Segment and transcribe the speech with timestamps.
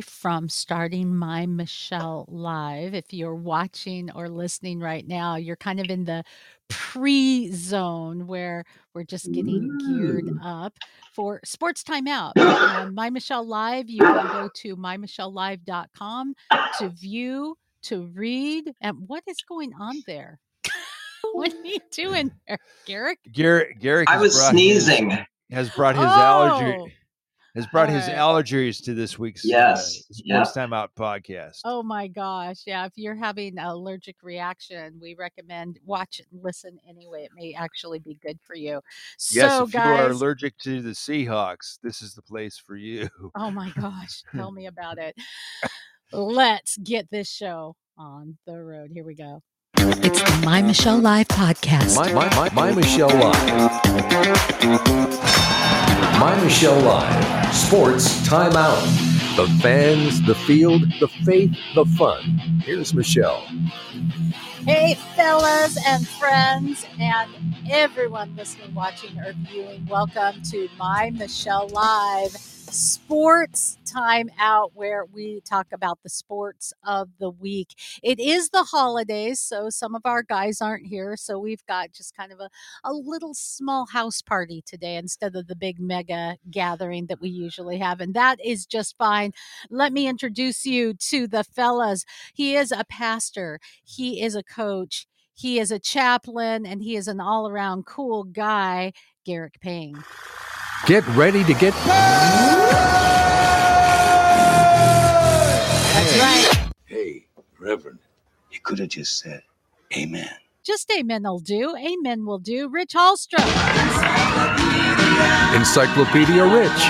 [0.00, 2.94] from starting my Michelle live.
[2.94, 6.24] If you're watching or listening right now, you're kind of in the
[6.68, 10.78] pre zone where we're just getting geared up
[11.12, 12.36] for sports timeout.
[12.38, 16.34] Um, my Michelle Live, you can go to mymichellelive.com
[16.78, 18.72] to view, to read.
[18.80, 20.38] And what is going on there?
[21.32, 23.18] what are you doing there, Garrick?
[23.30, 25.10] Garrick, Garrick I was sneezing.
[25.10, 25.18] His,
[25.50, 26.94] has brought his Oh, allergy
[27.54, 28.16] has brought his Alright.
[28.46, 30.36] allergies to this week's Yes, uh, yeah.
[30.42, 31.60] Sports Time Out podcast.
[31.64, 32.62] Oh my gosh.
[32.66, 32.86] Yeah.
[32.86, 37.24] If you're having an allergic reaction, we recommend watch it and listen anyway.
[37.24, 38.80] It may actually be good for you.
[39.32, 43.08] yes, so, if you are allergic to the Seahawks, this is the place for you.
[43.34, 44.22] oh my gosh.
[44.34, 45.14] Tell me about it.
[46.12, 48.90] Let's get this show on the road.
[48.92, 49.42] Here we go.
[49.84, 51.96] It's the My Michelle Live podcast.
[51.96, 53.48] My, my, my, my Michelle Live.
[56.20, 57.52] My Michelle Live.
[57.52, 58.80] Sports Timeout.
[59.34, 62.22] The fans, the field, the faith, the fun.
[62.64, 63.40] Here's Michelle.
[64.64, 67.28] Hey, fellas and friends, and
[67.68, 75.42] everyone listening, watching, or viewing, welcome to My Michelle Live Sports Time Out, where we
[75.42, 77.74] talk about the sports of the week.
[78.02, 82.16] It is the holidays, so some of our guys aren't here, so we've got just
[82.16, 82.48] kind of a,
[82.82, 87.76] a little small house party today instead of the big mega gathering that we usually
[87.76, 89.32] have, and that is just fine.
[89.68, 92.06] Let me introduce you to the fellas.
[92.32, 97.06] He is a pastor, he is a coach, he is a chaplain, and he is
[97.06, 98.94] an all around cool guy,
[99.26, 100.02] Garrick Pang.
[100.84, 101.72] Get ready to get
[105.94, 106.70] That's right.
[106.86, 107.26] Hey,
[107.60, 108.00] Reverend,
[108.50, 109.44] you could have just said
[109.96, 110.28] amen.
[110.64, 111.76] Just amen will do.
[111.76, 112.68] Amen will do.
[112.68, 113.46] Rich Hallstrom.
[115.54, 116.82] Encyclopedia Rich.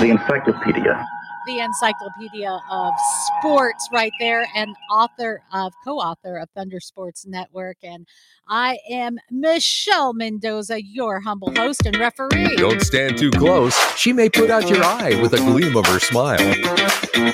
[0.00, 1.06] The encyclopedia.
[1.50, 2.92] The encyclopedia of
[3.38, 8.06] sports right there and author of co-author of thunder sports network and
[8.48, 13.74] i am michelle mendoza your humble host and referee Don't stand too close.
[13.96, 16.38] She may put out your eye with a gleam of her smile.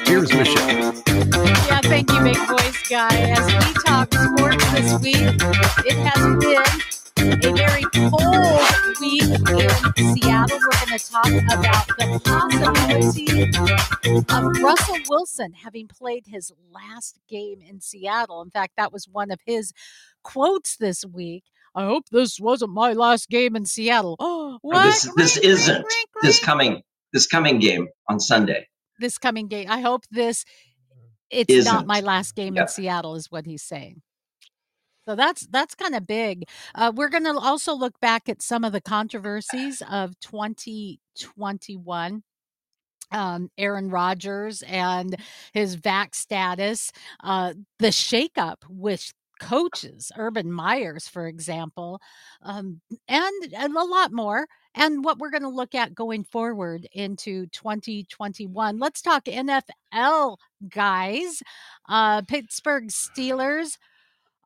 [0.04, 0.94] Here's Michelle.
[1.68, 5.16] yeah thank you big voice guy as we talk sports this week
[5.86, 8.60] it has been a very cold
[9.00, 9.22] week
[9.96, 10.58] in Seattle.
[10.58, 13.42] We're going to talk about the possibility
[14.10, 18.42] of Russell Wilson having played his last game in Seattle.
[18.42, 19.72] In fact, that was one of his
[20.22, 21.44] quotes this week.
[21.74, 24.16] I hope this wasn't my last game in Seattle.
[24.48, 24.84] Oh, what?
[24.84, 26.44] This this rink, isn't rink, this rink.
[26.44, 26.82] coming
[27.12, 28.66] this coming game on Sunday.
[28.98, 29.66] this coming game.
[29.70, 30.44] I hope this
[31.30, 31.86] it's not Isn't.
[31.86, 34.02] my last game in Seattle is what he's saying.
[35.06, 36.48] So that's that's kind of big.
[36.74, 42.22] Uh, we're going to also look back at some of the controversies of 2021.
[43.12, 45.14] Um, Aaron Rodgers and
[45.52, 46.90] his vac status,
[47.22, 52.00] uh, the shakeup with coaches, Urban Meyers, for example,
[52.42, 56.88] um, and, and a lot more and what we're going to look at going forward
[56.92, 58.78] into 2021.
[58.80, 60.38] Let's talk NFL,
[60.68, 61.42] guys.
[61.88, 63.76] Uh, Pittsburgh Steelers.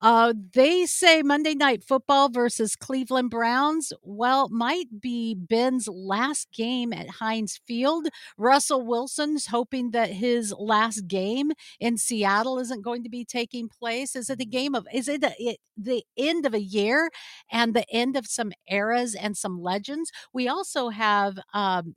[0.03, 3.93] Uh, they say Monday Night Football versus Cleveland Browns.
[4.03, 8.09] Well, might be Ben's last game at Heinz Field.
[8.39, 14.17] Russell Wilson's hoping that his last game in Seattle isn't going to be taking place.
[14.17, 14.87] Is it a game of?
[14.93, 17.11] Is it, a, it the end of a year
[17.53, 20.11] and the end of some eras and some legends?
[20.33, 21.95] We also have um,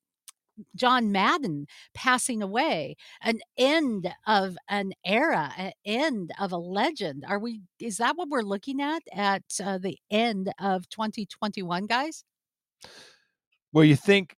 [0.75, 7.25] John Madden passing away, an end of an era, an end of a legend.
[7.27, 7.61] Are we?
[7.79, 12.23] Is that what we're looking at at uh, the end of 2021, guys?
[13.71, 14.35] Well, you think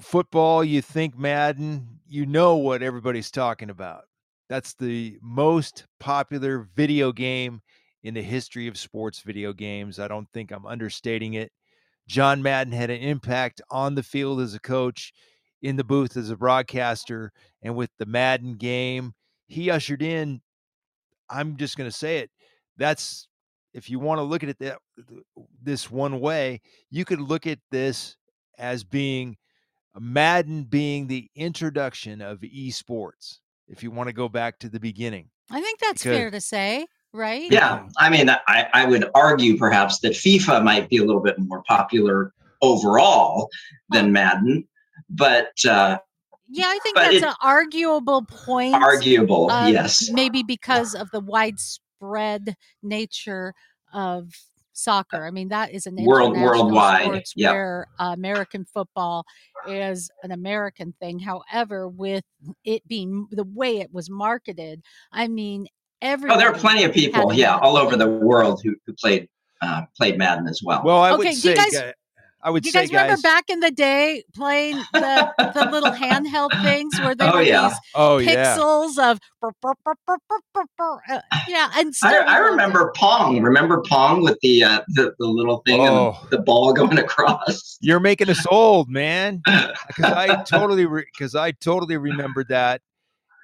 [0.00, 4.04] football, you think Madden, you know what everybody's talking about.
[4.48, 7.62] That's the most popular video game
[8.02, 9.98] in the history of sports video games.
[9.98, 11.52] I don't think I'm understating it.
[12.08, 15.12] John Madden had an impact on the field as a coach,
[15.62, 19.14] in the booth as a broadcaster, and with the Madden game,
[19.46, 20.40] he ushered in.
[21.30, 22.30] I'm just going to say it.
[22.76, 23.28] That's
[23.72, 24.78] if you want to look at it that
[25.62, 26.60] this one way,
[26.90, 28.16] you could look at this
[28.58, 29.36] as being
[29.98, 33.38] Madden being the introduction of esports.
[33.68, 36.40] If you want to go back to the beginning, I think that's Because- fair to
[36.40, 37.50] say, right?
[37.50, 41.38] Yeah, I mean, I, I would argue perhaps that FIFA might be a little bit
[41.38, 43.48] more popular overall
[43.90, 44.10] than oh.
[44.10, 44.68] Madden,
[45.12, 45.98] but uh,
[46.48, 48.74] Yeah, I think that's it- an arguable point.
[48.74, 50.10] arguable, um, yes.
[50.10, 53.54] Maybe because of the widespread nature
[53.92, 54.28] of
[54.74, 55.26] soccer.
[55.26, 57.52] I mean, that is an World- international worldwide, sports yep.
[57.52, 59.24] where uh, American football
[59.68, 61.18] is an American thing.
[61.18, 62.24] However, with
[62.64, 64.82] it being the way it was marketed,
[65.12, 65.66] I mean,
[66.00, 69.28] every Oh, there are plenty of people, yeah, all over the world who, who played
[69.60, 70.82] uh, played Madden as well.
[70.84, 71.92] Well, I Okay, would do you say, guys- gu-
[72.44, 76.50] I would you say, guys remember back in the day playing the the little handheld
[76.62, 77.68] things where they Oh, were yeah.
[77.68, 81.94] these oh yeah, pixels of burr, burr, burr, burr, burr, burr, burr, uh, yeah, and
[82.02, 83.40] I, I remember Pong.
[83.42, 86.18] Remember Pong with the uh, the, the little thing Oh.
[86.20, 87.78] and the ball going across.
[87.80, 89.40] you're making us old, man.
[89.86, 92.80] Because I totally, because I totally remembered that,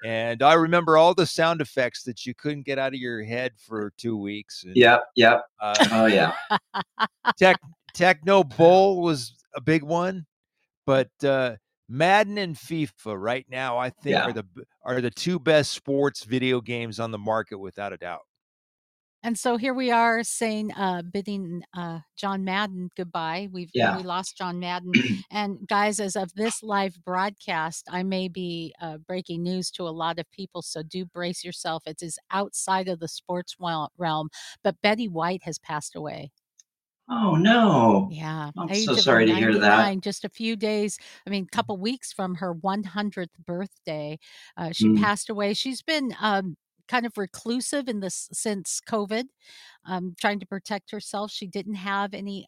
[0.03, 3.53] and I remember all the sound effects that you couldn't get out of your head
[3.57, 4.63] for two weeks.
[4.63, 5.43] And, Yep, yep.
[5.61, 6.33] uh, Oh yeah.
[7.37, 7.57] Tech
[7.95, 10.25] Tecmo Bowl was a big one,
[10.85, 11.57] but uh,
[11.87, 14.25] Madden and FIFA right now, I think, Yeah.
[14.25, 14.45] are the
[14.83, 18.21] are the two best sports video games on the market without a doubt.
[19.21, 23.49] And so here we are saying, uh, bidding uh, John Madden goodbye.
[23.51, 23.97] We've Yeah.
[23.97, 24.93] we lost John Madden,
[25.29, 29.91] and guys, as of this live broadcast, I may be uh, breaking news to a
[29.91, 30.61] lot of people.
[30.61, 31.83] So do brace yourself.
[31.85, 34.29] It is outside of the sports realm,
[34.63, 36.31] but Betty White has passed away.
[37.09, 38.11] Oh no.
[38.11, 39.91] Yeah, I'm age so of sorry to hear that.
[39.91, 40.97] 99, Just a few days,
[41.27, 44.17] I mean, a couple weeks from her 100th birthday,
[44.57, 44.89] uh, she Mm.
[44.89, 45.53] passed away.
[45.53, 46.57] She's been um,
[46.87, 49.25] kind of reclusive in this since COVID,
[49.85, 51.31] um, trying to protect herself.
[51.31, 52.47] She didn't have any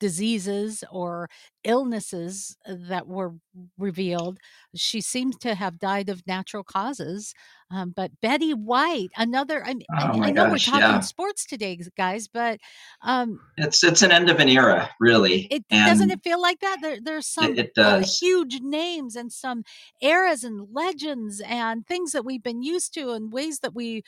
[0.00, 1.28] diseases or
[1.64, 3.34] illnesses that were
[3.78, 4.38] revealed.
[4.74, 7.34] She seems to have died of natural causes.
[7.72, 11.00] Um, but Betty White, another, I, mean, Oh I know we're talking yeah.
[11.00, 12.60] sports today, guys, but
[13.00, 15.46] um, It's it's an end of an era, really.
[15.50, 16.78] it and doesn't it feel like that?
[16.82, 18.18] There, there's some it uh, does.
[18.18, 19.64] huge names and some
[20.02, 24.02] eras and legends and things that we've been used to and ways that we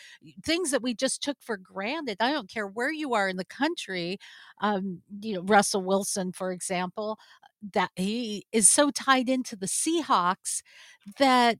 [0.45, 2.19] things that we just took for granted.
[2.21, 4.19] I don't care where you are in the country.
[4.61, 7.19] Um, you know, Russell Wilson, for example,
[7.73, 10.63] that he is so tied into the Seahawks
[11.19, 11.59] that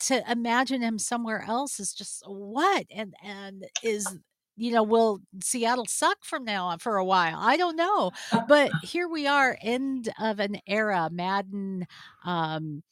[0.00, 4.18] to imagine him somewhere else is just what and and is
[4.56, 8.10] you know will seattle suck from now on for a while i don't know
[8.48, 11.86] but here we are end of an era madden
[12.24, 12.82] um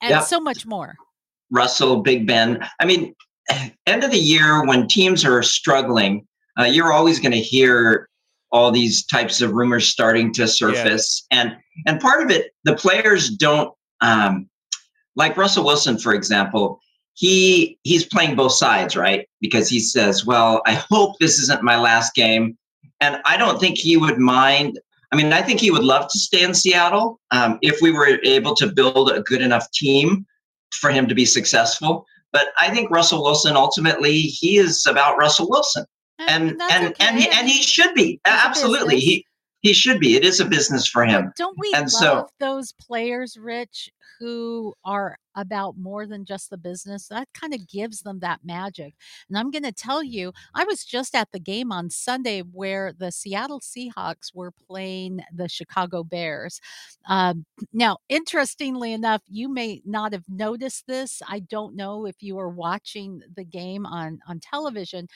[0.00, 0.22] and Yep.
[0.24, 0.96] so much more
[1.50, 2.66] Russell, Big Ben.
[2.80, 3.14] I mean,
[3.86, 6.26] end of the year when teams are struggling,
[6.58, 8.08] uh, you're always going to hear
[8.52, 11.56] all these types of rumors starting to surface, and
[11.86, 14.48] and part of it, the players don't um,
[15.14, 16.80] like Russell Wilson, for example.
[17.14, 19.26] He he's playing both sides, right?
[19.40, 22.56] Because he says, "Well, I hope this isn't my last game,"
[23.00, 24.78] and I don't think he would mind.
[25.12, 28.18] I mean, I think he would love to stay in Seattle um, if we were
[28.24, 30.26] able to build a good enough team
[30.72, 32.04] for him to be successful.
[32.32, 35.86] But I think Russell Wilson ultimately he is about Russell Wilson,
[36.28, 39.26] and and and he, and he should be It's absolutely he
[39.60, 40.14] he should be.
[40.14, 41.24] It is a business for him.
[41.26, 43.90] But don't we And love so- those players, Rich,
[44.20, 47.08] who are about more than just the business?
[47.08, 48.94] That kind of gives them that magic.
[49.28, 52.92] And I'm going to tell you, I was just at the game on Sunday where
[52.96, 56.60] the Seattle Seahawks were playing the Chicago Bears.
[57.08, 61.22] Um, now, interestingly enough, you may not have noticed this.
[61.28, 65.08] I don't know if you were watching the game on on television,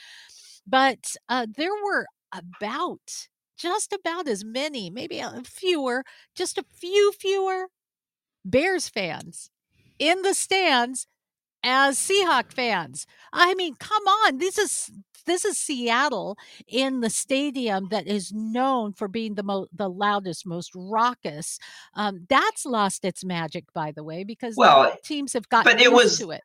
[0.70, 3.28] but uh, there were about
[3.58, 7.66] just about as many, maybe a fewer, just a few fewer
[8.44, 9.50] Bears fans
[9.98, 11.06] in the stands
[11.62, 13.06] as Seahawk fans.
[13.32, 14.38] I mean, come on.
[14.38, 14.90] This is
[15.26, 20.46] this is Seattle in the stadium that is known for being the most the loudest,
[20.46, 21.58] most raucous.
[21.94, 25.84] Um, that's lost its magic, by the way, because Well, teams have gotten but it
[25.90, 26.42] used was- to it.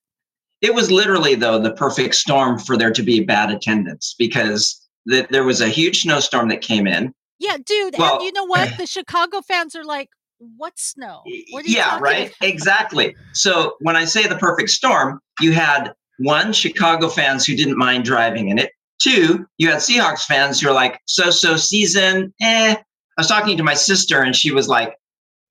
[0.66, 5.28] It was literally though the perfect storm for there to be bad attendance because th-
[5.30, 7.14] there was a huge snowstorm that came in.
[7.38, 7.94] Yeah, dude.
[8.00, 8.74] Well- and you know what?
[8.80, 11.22] The Chicago fans are like, "What snow?
[11.52, 12.30] What are you yeah, right.
[12.36, 13.16] about?" Exactly.
[13.34, 18.04] So when I say the perfect storm, you had one Chicago fans who didn't mind
[18.04, 18.72] driving in it.
[19.00, 22.34] Two, you had Seahawks fans who are like, so-so season.
[22.42, 22.74] Eh.
[22.74, 24.96] I was talking to my sister, and she was like,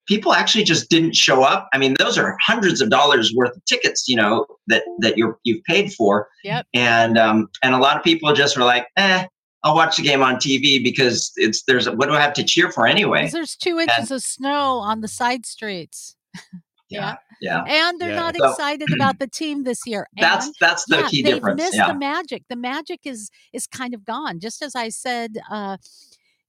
[0.07, 1.69] people actually just didn't show up.
[1.73, 5.39] I mean, those are hundreds of dollars worth of tickets, you know, that that you're
[5.45, 6.29] you've paid for.
[6.45, 6.67] Yep.
[6.75, 9.27] And um, and a lot of people just were like, eh.
[9.67, 12.71] I'll watch the game on TV because it's there's what do I have to cheer
[12.71, 13.23] for anyway?
[13.23, 16.17] 'Cause there's two inches of snow on the side streets.
[16.91, 17.65] Yeah, yeah.
[17.67, 18.17] And they're Yeah.
[18.17, 20.07] not So- excited about the team this year.
[20.19, 21.63] That's And, that's the yeah, key they've difference.
[21.63, 21.89] missed Yeah.
[21.89, 22.43] the magic.
[22.51, 24.39] The magic is is kind of gone.
[24.39, 25.79] Just as I said, uh,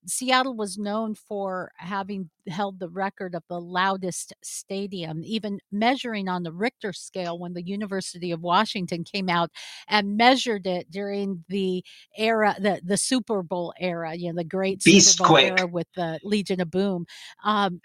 [0.08, 6.44] Seattle was known for having held the record of the loudest stadium, even measuring on
[6.44, 9.50] the Richter scale when the University of Washington came out
[9.88, 11.84] and measured it during the
[12.18, 15.60] era, the, the Super Bowl era, you know, the great Beast Super Bowl quake.
[15.60, 17.06] era with the Legion of Boom.
[17.44, 17.82] Um,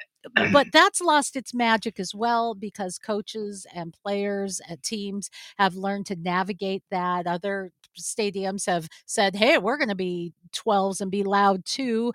[0.53, 6.07] but that's lost its magic as well because coaches and players and teams have learned
[6.07, 7.27] to navigate that.
[7.27, 12.13] Other stadiums have said, "Hey, we're going to be 12s and be loud too."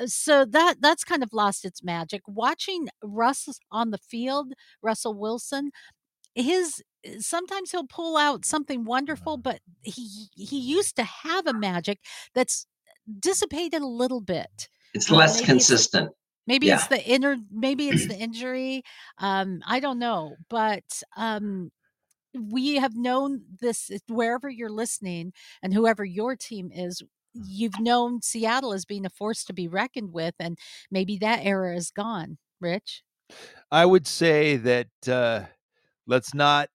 [0.00, 2.22] Uh, So that that's kind of lost its magic.
[2.26, 5.70] Watching Russ on the field, Russell Wilson,
[6.34, 6.82] his
[7.18, 11.98] sometimes he'll pull out something wonderful, but he he used to have a magic
[12.34, 12.66] that's
[13.18, 14.68] dissipated a little bit.
[14.94, 16.10] It's less consistent.
[16.46, 16.72] Maybe Yeah.
[16.72, 18.82] it's the inner maybe it's the injury.
[19.18, 20.36] Um, I don't know.
[20.50, 21.70] But um
[22.34, 25.32] we have known this wherever you're listening
[25.62, 27.02] and whoever your team is,
[27.34, 30.58] you've known Seattle as being a force to be reckoned with, and
[30.90, 32.38] maybe that era is gone.
[32.60, 33.02] Rich?
[33.70, 35.46] I would say that uh,
[36.06, 36.68] let's not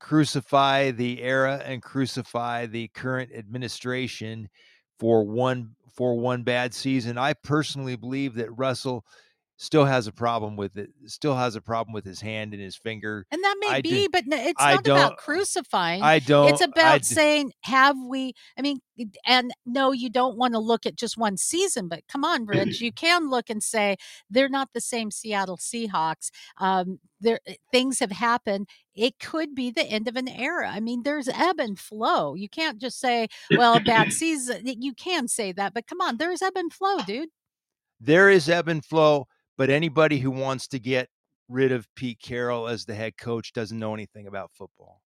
[0.00, 4.48] crucify the era and crucify the current administration
[4.98, 7.18] for one for one bad season.
[7.18, 9.04] I personally believe that Russell
[9.56, 10.90] still has a problem with it.
[11.06, 13.24] Still has a problem with his hand and his finger.
[13.30, 16.02] And that may I do- be, but no, it's I not about don't- crucifying.
[16.02, 16.48] I don't.
[16.48, 18.78] it's about d- saying have we i mean
[19.26, 22.80] and no you don't want to look at just one season but come on rich
[22.80, 23.96] you can look and say
[24.30, 27.40] they're not the same seattle seahawks um there
[27.72, 31.58] things have happened it could be the end of an era i mean there's ebb
[31.58, 36.00] and flow you can't just say well bad season you can say that but come
[36.00, 37.28] on there's ebb and flow dude
[38.00, 41.08] there is ebb and flow, but anybody who wants to get
[41.48, 45.00] rid of Pete Carroll as the head coach doesn't know anything about football.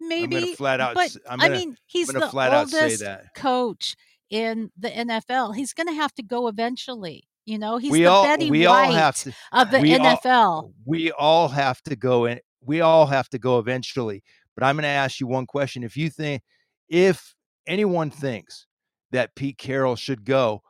[0.00, 0.94] maybe I'm flat out.
[0.94, 3.04] but I'm i gonna, mean he's the flat out say oldest
[3.36, 3.94] coach
[4.30, 8.06] in the nfl he's going to have to go eventually you know he's we the
[8.06, 10.72] all betty we white all have to of the we all- NFL.
[10.86, 14.22] we all have to go in we all have to go eventually
[14.56, 16.42] but i'm going to ask you one question if you think
[16.88, 17.34] if
[17.66, 18.66] anyone thinks
[19.10, 20.62] that pete carroll should go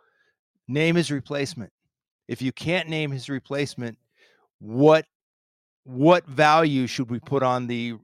[0.69, 1.73] name his replacement
[2.29, 3.99] if you can't name his replacement
[4.59, 5.07] what
[5.85, 7.95] what value should we put on the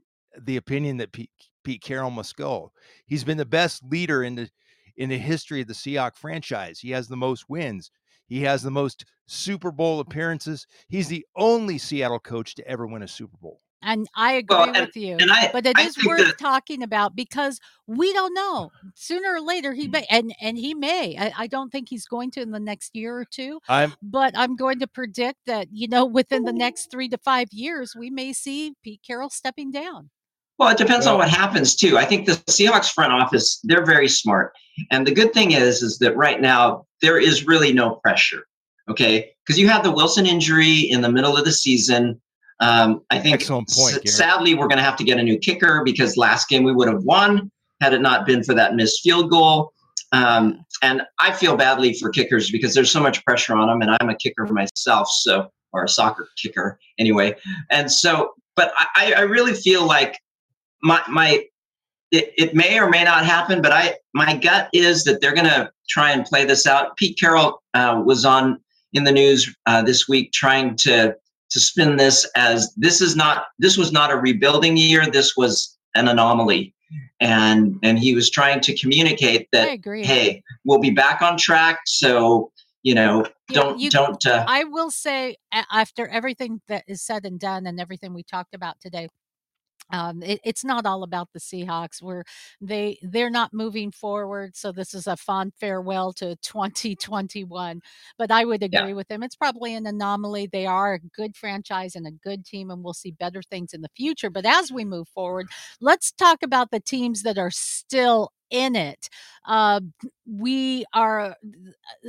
[0.41, 1.31] the opinion that pete,
[1.63, 2.71] pete carroll must go
[3.05, 4.49] he's been the best leader in the
[4.97, 7.91] in the history of the Seahawks franchise he has the most wins
[8.29, 10.67] he has the most Super Bowl appearances.
[10.87, 13.59] He's the only Seattle coach to ever win a Super Bowl.
[13.81, 15.17] And I agree Well, with you.
[15.19, 18.71] and I- but it I is worth that- talking about because we don't know.
[18.93, 19.93] Sooner or later he mm.
[19.93, 21.17] may and and he may.
[21.17, 23.59] I, I don't think he's going to in the next year or two.
[23.69, 27.47] I'm But I'm going to predict that, you know, within the next three to five
[27.51, 30.09] years, we may see Pete Carroll stepping down.
[30.57, 31.97] Well, it depends on what happens too.
[31.97, 34.51] I think the Seahawks front office, they're very smart.
[34.91, 38.43] And the good thing is, is that right now there is really no pressure.
[38.89, 39.31] Okay.
[39.45, 42.19] Because you have the Wilson injury in the middle of the season.
[42.59, 45.37] Um, I think Excellent point, s- sadly we're going to have to get a new
[45.37, 47.51] kicker because last game we would have won
[47.81, 49.73] had it not been for that missed field goal.
[50.11, 53.95] Um, and I feel badly for kickers because there's so much pressure on them, and
[53.99, 57.35] I'm a kicker myself, so or a soccer kicker anyway.
[57.69, 60.19] And so, but I, I really feel like
[60.81, 61.45] my my
[62.11, 65.45] it, it may or may not happen, but I my gut is that they're going
[65.45, 66.97] to try and play this out.
[66.97, 68.59] Pete Carroll uh, was on
[68.93, 71.15] in the news uh, this week trying to
[71.49, 75.09] to spin this as this is not this was not a rebuilding year.
[75.09, 76.73] This was an anomaly,
[77.19, 79.67] and and he was trying to communicate that
[80.05, 81.79] hey, we'll be back on track.
[81.85, 82.51] So
[82.83, 84.25] you know, don't you- don't.
[84.25, 88.53] Uh, I will say, after everything that is said and done and everything we talked
[88.53, 89.09] about today,
[89.91, 92.01] um, it, it's not all about the Seahawks.
[92.01, 92.23] We're
[92.61, 97.81] they they're not moving forward, so this is a fond farewell to 2021.
[98.17, 98.81] But I would Yeah.
[98.81, 99.23] agree with them.
[99.23, 100.47] It's probably an anomaly.
[100.47, 103.81] They are a good franchise and a good team, and we'll see better things in
[103.81, 104.29] the future.
[104.29, 105.47] But as we move forward,
[105.81, 109.09] let's talk about the teams that are still in it.
[109.45, 109.81] Uh,
[110.25, 111.35] we are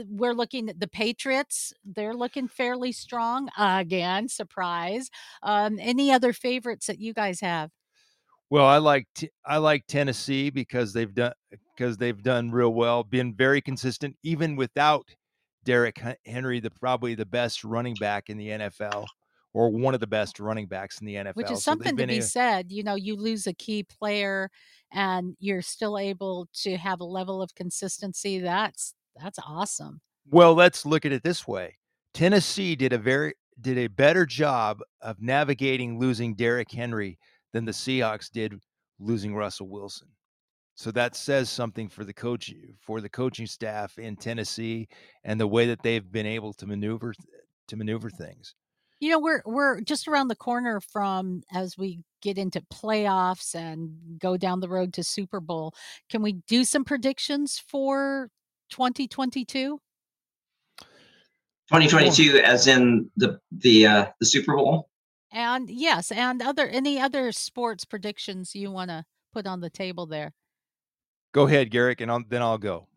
[0.09, 1.73] we're looking at the Patriots.
[1.85, 4.28] They're looking fairly strong again.
[4.28, 5.11] Surprise.
[5.42, 7.70] Um, any other favorites that you guys have?
[8.50, 11.32] well, I like T- I like Tennessee because they've done
[11.76, 15.06] because they've done real well, been very consistent even without
[15.66, 19.06] Hen- Henry, the probably the best running back in the NFL
[19.52, 21.35] or one of the best running backs in the NFL.
[21.37, 22.71] Which is So something to be a- said.
[22.71, 24.50] You know, you lose a key player
[24.92, 28.38] and you're still able to have a level of consistency.
[28.38, 30.00] That's that's awesome.
[30.30, 31.78] Well, let's look at it this way.
[32.14, 37.19] Tennessee did a very did a better job of navigating losing Derrick Henry
[37.52, 38.54] than the Seahawks did
[38.99, 40.09] losing Russell Wilson.
[40.75, 44.88] So that says something for the coach for the coaching staff in Tennessee
[45.25, 47.12] and the way that they've been able to maneuver
[47.69, 48.54] to maneuver things.
[49.00, 54.19] You know, we're we're just around the corner from as we get into playoffs and
[54.19, 55.75] go down the road to Super Bowl.
[56.11, 58.28] Can we do some predictions for
[58.71, 59.80] 2022?
[61.69, 64.88] 2022 as in the the uh the Super Bowl?
[65.33, 70.07] And yes, and other any other sports predictions you want to put on the table
[70.07, 70.33] there?
[71.33, 72.88] Go ahead, Garrick, and I'll, then I'll go.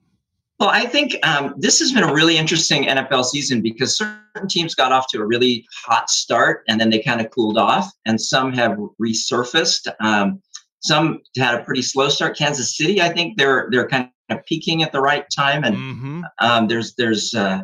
[0.63, 4.73] Well, I think um, this has been a really interesting NFL season because certain teams
[4.73, 8.19] got off to a really hot start and then they kind of cooled off, and
[8.19, 9.93] some have resurfaced.
[9.99, 10.41] Um,
[10.79, 12.37] some had a pretty slow start.
[12.37, 16.21] Kansas City, I think they're they're kind of peaking at the right time, and mm-hmm.
[16.39, 17.63] um, there's there's uh,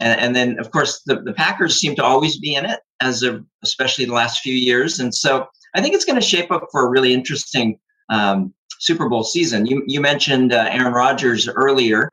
[0.00, 3.22] and, and then of course the, the Packers seem to always be in it as
[3.22, 6.66] of especially the last few years, and so I think it's going to shape up
[6.70, 7.78] for a really interesting
[8.10, 9.64] um, Super Bowl season.
[9.64, 12.10] You you mentioned uh, Aaron Rodgers earlier,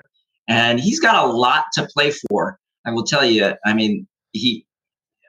[0.48, 2.60] and he's got a lot to play for.
[2.86, 3.54] I will tell you.
[3.66, 4.66] I mean, he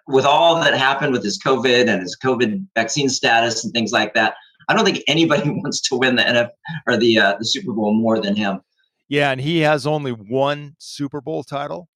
[0.08, 4.14] with all that happened with his COVID and his COVID vaccine status and things like
[4.14, 4.34] that.
[4.68, 6.50] I don't think anybody wants to win the NFL
[6.86, 8.60] or the uh, the Super Bowl more than him.
[9.08, 11.88] Yeah, and he has only one Super Bowl title,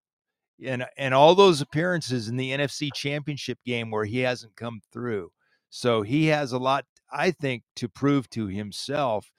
[0.64, 5.30] and and all those appearances in the NFC Championship game where he hasn't come through.
[5.70, 9.30] So he has a lot, I think, to prove to himself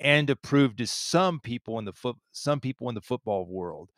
[0.00, 3.90] and to prove to some people in the foot some people in the football world.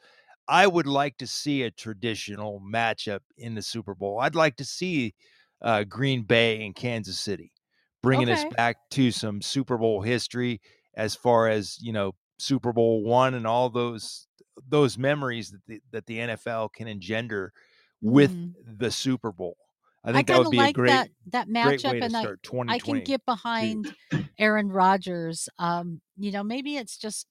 [0.48, 4.18] I would like to see a traditional matchup in the Super Bowl.
[4.20, 5.14] I'd like to see
[5.62, 7.52] uh, Green Bay and Kansas City,
[8.02, 8.44] bringing okay.
[8.44, 10.60] us back to some Super Bowl history
[10.94, 14.26] as far as you know Super Bowl one and all those
[14.68, 17.52] those memories that the, that the NFL can engender
[18.00, 18.52] with mm.
[18.66, 19.56] the Super Bowl.
[20.04, 22.28] I think I that would be like a great that that matchup, and I
[22.68, 23.94] I can get behind
[24.38, 25.48] Aaron Rodgers.
[25.58, 27.26] Um, you know, maybe it's just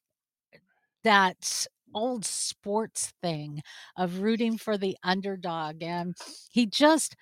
[1.03, 3.61] that old sports thing
[3.97, 6.15] of rooting for the underdog, and
[6.49, 7.15] he just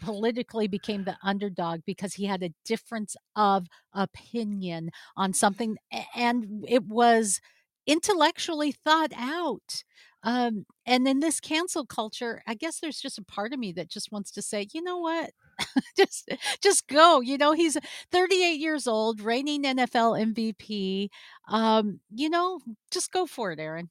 [0.00, 5.76] politically became the underdog because he had a difference of opinion on something,
[6.14, 7.40] and it was
[7.86, 9.84] intellectually thought out.
[10.26, 13.88] Um, and in this cancel culture, I guess there's just a part of me that
[13.88, 15.30] just wants to say, you know what?
[15.96, 16.28] just
[16.60, 17.20] just go.
[17.20, 17.76] You know, he's
[18.10, 21.10] 38 years old, reigning NFL MVP.
[21.48, 22.58] Um, you know,
[22.90, 23.88] just go for it, Aaron.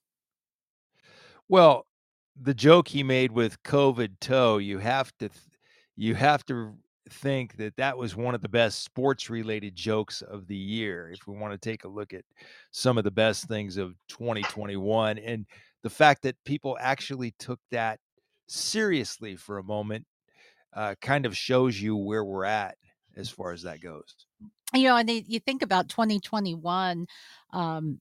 [1.47, 1.87] Well,
[2.39, 5.29] the joke he made with COVID toe, you have to
[5.95, 6.75] you have to
[7.09, 11.27] think that that was one of the best sports related jokes of the year if
[11.27, 12.25] we want to take a look at
[12.71, 15.45] some of the best things of 2021 and
[15.85, 17.99] the fact that people actually took that
[18.47, 20.07] seriously for a moment
[20.73, 22.75] uh, kind of shows you where we're at
[23.15, 24.15] as far as that goes
[24.73, 27.05] you know and you think about 2021
[27.53, 27.99] um,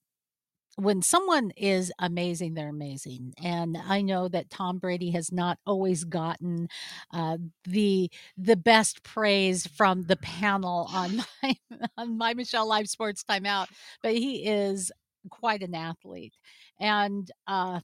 [0.76, 3.32] when someone is amazing, they're amazing.
[3.40, 6.68] And I know that Tom Brady has not always gotten
[7.12, 11.56] uh, the the best praise from the panel on my
[11.96, 13.68] on my Michelle Live Sports Timeout,
[14.02, 14.90] but he is
[15.30, 16.34] quite an athlete.
[16.80, 17.80] And uh,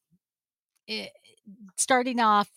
[0.87, 1.11] it,
[1.77, 2.49] starting off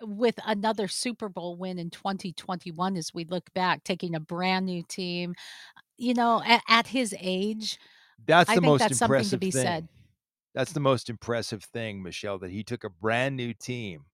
[0.00, 4.82] with another Super Bowl win in 2021 as we look back, taking a brand new
[4.82, 5.34] team,
[5.96, 7.78] you know, at, at his age
[8.26, 9.52] that's the most that's impressive thing.
[9.52, 9.88] Said.
[10.54, 14.04] That's the most impressive thing, Michelle, that he took a brand new team,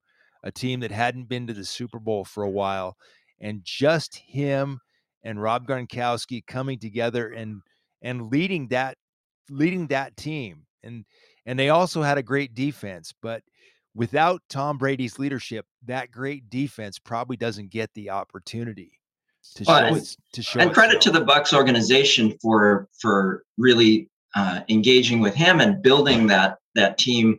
[0.42, 2.96] a team that hadn't been to the Super Bowl for a while,
[3.40, 4.80] and just him
[5.22, 7.61] and Rob Gronkowski coming together and
[8.02, 8.96] and leading that
[9.50, 10.66] leading that team.
[10.83, 11.04] And
[11.46, 13.42] and they also had a great defense, but
[13.94, 19.00] without Tom Brady's leadership, that great defense probably doesn't get the opportunity
[19.55, 24.09] to show well, and, to show and credit to the Bucs organization for for really
[24.35, 27.38] uh, engaging with him and building that that team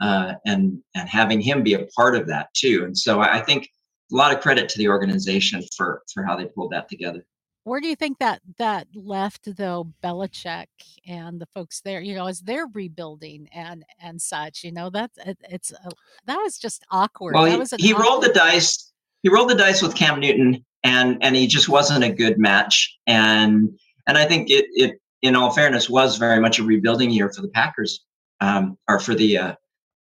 [0.00, 2.84] uh, and and having him be a part of that too.
[2.84, 3.68] And so I think
[4.12, 7.24] a lot of credit to the organization for for how they pulled that together.
[7.64, 10.66] Where do you think that that left though Belichick
[11.06, 12.00] and the folks there?
[12.00, 14.64] You know, as they're rebuilding and and such.
[14.64, 15.90] You know, that's it, it's a,
[16.26, 17.34] that was just awkward.
[17.34, 18.04] Well, he, he awkward...
[18.04, 18.92] rolled the dice.
[19.22, 22.98] He rolled the dice with Cam Newton and and he just wasn't a good match.
[23.06, 23.70] And
[24.06, 27.42] and I think it it in all fairness was very much a rebuilding year for
[27.42, 28.04] the Packers,
[28.40, 29.54] um, or for the uh,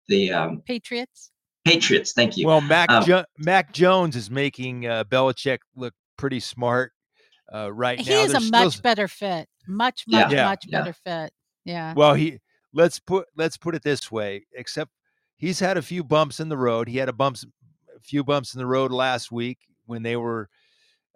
[0.08, 1.32] the um, Patriots.
[1.66, 2.48] Patriots, thank you.
[2.48, 6.92] Well, Mac um, jo- Mac Jones is making uh, Belichick look pretty smart
[7.54, 8.18] uh, right he now.
[8.18, 8.82] He is a much still...
[8.82, 9.48] better fit.
[9.68, 10.46] Much, much, yeah.
[10.46, 10.80] much yeah.
[10.80, 11.34] better fit.
[11.66, 11.94] Yeah.
[11.96, 12.40] Well, he
[12.74, 14.46] let's put let's put it this way.
[14.54, 14.92] Except
[15.38, 16.88] he's had a few bumps in the road.
[16.88, 17.46] He had a bumps,
[17.96, 20.50] a few bumps in the road last week when they were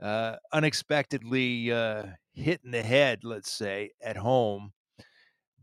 [0.01, 4.73] uh, unexpectedly uh, hit in the head, let's say, at home.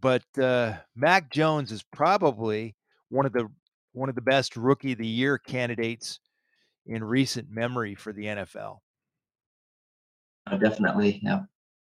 [0.00, 2.76] but uh, Mac Jones is probably
[3.08, 3.48] one of the
[3.92, 6.20] one of the best rookie of the year candidates
[6.86, 8.78] in recent memory for the NFL.
[10.50, 11.42] Oh, definitely, yeah.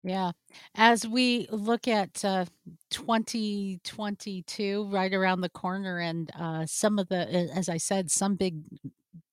[0.05, 0.33] Yeah.
[0.75, 2.47] As we look at uh,
[2.91, 8.63] 2022 right around the corner and uh, some of the, as I said, some big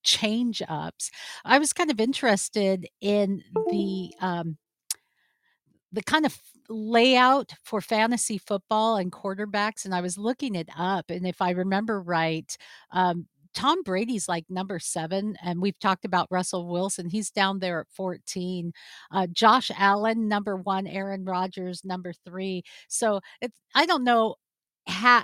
[0.04, 1.12] change ups,
[1.46, 4.58] I was kind of interested in the um,
[5.92, 11.10] the kind of layout for fantasy football and quarterbacks, and I was looking it up,
[11.10, 12.56] and if I remember right,
[12.92, 17.10] um, Tom Brady's like number seven, and we've talked about Russell Wilson.
[17.10, 18.74] He's down there at 14.
[19.12, 20.86] Uh, Josh Allen, number one.
[20.88, 22.64] Aaron Rodgers, number three.
[22.88, 24.36] So it's, I don't know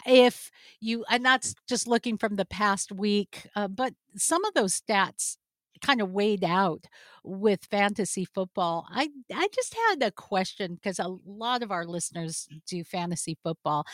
[0.07, 4.79] if you, and that's just looking from the past week, uh, but some of those
[4.79, 5.37] stats
[5.81, 6.85] kind of weighed out
[7.23, 8.87] with fantasy football.
[8.89, 13.85] I I just had a question because a lot of our listeners do fantasy football.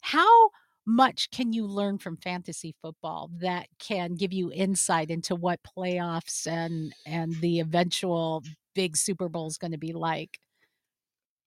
[0.00, 0.50] How
[0.86, 6.46] much can you learn from fantasy football that can give you insight into what playoffs
[6.46, 8.42] and and the eventual
[8.74, 10.38] big Super Bowl is going to be like?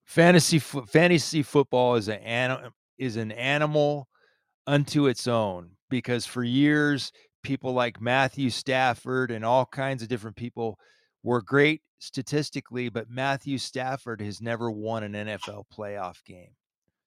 [0.06, 4.08] Fantasy fantasy football is an is an animal
[4.67, 7.12] unto its own because for years
[7.43, 10.80] people like Matthew Stafford and all kinds of different people
[11.24, 16.56] were great statistically, but Matthew Stafford has never won an NFL playoff game.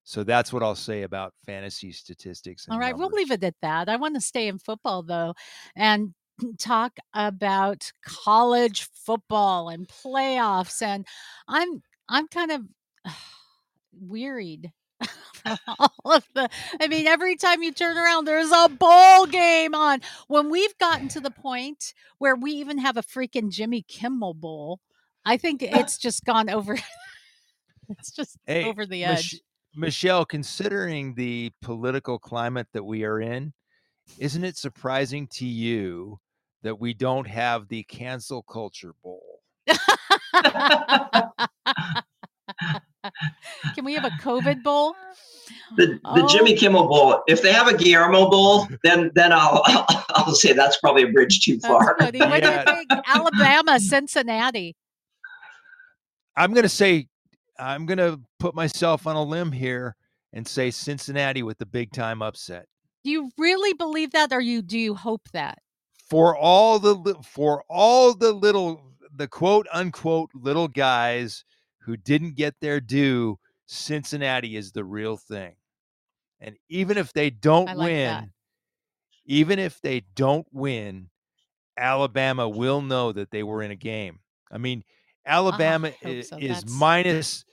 [0.08, 2.66] So that's what I'll say about fantasy statistics.
[2.70, 3.10] All right, numbers.
[3.10, 3.90] we'll leave it at that.
[3.90, 5.34] I want to stay in football though
[5.76, 6.14] and
[6.58, 11.06] talk about college football and playoffs and
[11.46, 12.62] I'm I'm kind of
[13.92, 14.72] wearied
[15.34, 16.48] from all of the
[16.80, 20.00] I mean every time you turn around there's a bowl game on.
[20.26, 24.80] When we've gotten to the point where we even have a freaking Jimmy Kimmel bowl,
[25.26, 26.78] I think it's just gone over
[27.90, 29.34] it's just hey, over the edge.
[29.34, 29.42] Mich-
[29.74, 33.52] Michelle, considering the political climate that we are in,
[34.18, 36.18] isn't it surprising to you
[36.62, 39.40] that we don't have the cancel culture bowl?
[43.74, 44.94] Can we have a COVID bowl?
[45.76, 46.28] The, the oh.
[46.28, 47.22] Jimmy Kimmel Bowl.
[47.26, 49.62] If they have a Guillermo Bowl, then then I'll
[50.10, 51.96] I'll say that's probably a bridge too far.
[51.98, 52.90] What do you think?
[53.06, 54.76] Alabama, Cincinnati.
[56.36, 57.08] I'm gonna say
[57.58, 59.96] I'm going to put myself on a limb here
[60.32, 62.66] and say Cincinnati with the big time upset.
[63.04, 65.58] Do you really believe that, or you do you hope that?
[66.08, 71.44] For all the for all the little the quote unquote little guys
[71.82, 75.54] who didn't get their due, Cincinnati is the real thing.
[76.40, 78.28] And even if they don't like win, that.
[79.26, 81.08] even if they don't win,
[81.76, 84.20] Alabama will know that they were in a game.
[84.50, 84.84] I mean,
[85.26, 86.38] Alabama oh, is, so.
[86.38, 87.44] is minus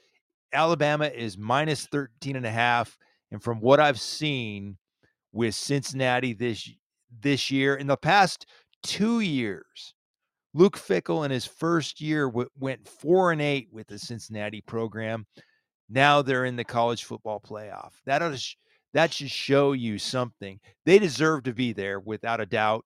[0.56, 2.98] Alabama is minus 13 and a half.
[3.32, 4.78] And from what I've seen
[5.32, 6.70] with Cincinnati this
[7.22, 8.46] this year, in the past
[8.84, 9.94] two years,
[10.54, 15.26] Luke Fickell in his first year w- went four and eight with the Cincinnati program.
[15.90, 17.92] Now they're in the college football playoff.
[18.06, 18.56] That sh-
[18.94, 20.60] that should show you something.
[20.86, 22.86] They deserve to be there without a doubt.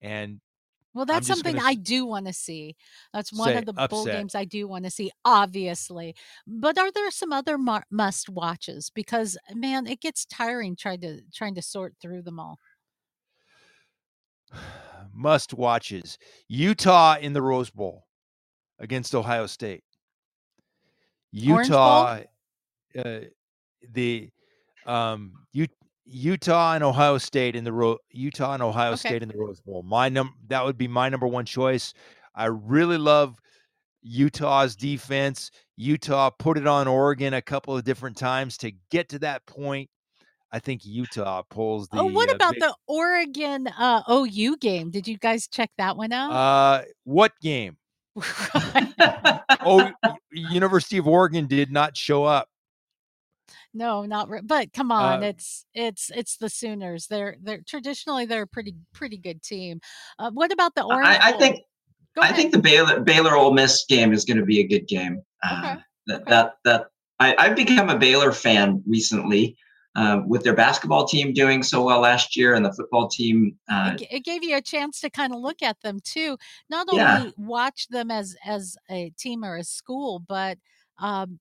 [0.00, 0.40] And
[0.94, 2.76] well, that's something I do want to see.
[3.12, 6.14] That's one of the bowl games I do want to see, obviously.
[6.46, 8.90] But are there some other mar- must watches?
[8.90, 12.58] Because man, it gets tiring trying to trying to sort through them all.
[15.12, 18.06] must watches: Utah in the Rose Bowl
[18.78, 19.84] against Ohio State.
[21.32, 22.20] Utah,
[22.96, 23.20] uh,
[23.92, 24.30] the
[24.86, 25.66] um, U-
[26.04, 29.08] Utah and Ohio State in the Ro- Utah and Ohio okay.
[29.08, 29.82] State in the Rose Bowl.
[29.82, 31.94] My num that would be my number one choice.
[32.34, 33.36] I really love
[34.02, 35.50] Utah's defense.
[35.76, 39.88] Utah put it on Oregon a couple of different times to get to that point.
[40.52, 42.00] I think Utah pulls the.
[42.00, 44.90] Oh, what uh, about big, the Oregon uh, OU game?
[44.90, 46.32] Did you guys check that one out?
[46.32, 47.76] Uh, what game?
[49.64, 49.90] oh,
[50.32, 52.49] University of Oregon did not show up
[53.72, 57.06] no, not re- but come on, uh, it's it's it's the Sooners.
[57.06, 59.80] They're they're traditionally they're a pretty pretty good team.
[60.18, 61.06] Uh, what about the Orange?
[61.06, 61.60] I, I think
[62.20, 65.22] I think the Baylor Baylor Ole Miss game is going to be a good game.
[65.42, 65.82] Uh, okay.
[66.06, 66.30] That okay.
[66.30, 66.86] that that
[67.20, 69.56] I, I've become a Baylor fan recently.
[69.96, 73.96] Uh, with their basketball team doing so well last year and the football team uh,
[73.98, 76.38] it, it, gave you a chance to kind of look at them too
[76.70, 77.30] not only yeah.
[77.36, 80.58] watch them as as a team or a school but
[81.00, 81.40] um,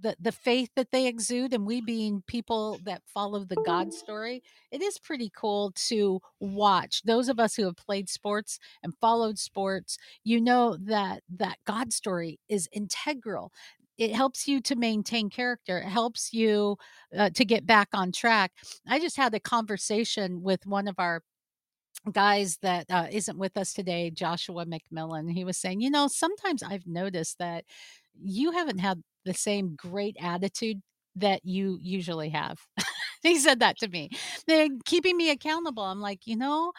[0.00, 4.42] the the faith that they exude and we being people that follow the god story
[4.70, 9.38] it is pretty cool to watch those of us who have played sports and followed
[9.38, 13.52] sports you know that that god story is integral
[13.98, 15.78] it helps you to maintain character.
[15.78, 16.78] It helps you
[17.16, 18.52] uh, to get back on track.
[18.86, 21.22] I just had a conversation with one of our
[22.12, 25.32] guys that uh, not with us today, Joshua McMillan.
[25.32, 27.64] He was saying, you know, sometimes I've noticed that
[28.20, 30.80] you haven't had the same great attitude
[31.16, 32.58] that you usually have.
[33.22, 34.10] he said that to me.
[34.46, 35.84] They're keeping me accountable.
[35.84, 36.72] I'm like, you know,